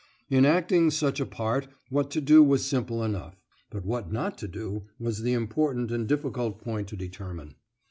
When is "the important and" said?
5.21-6.07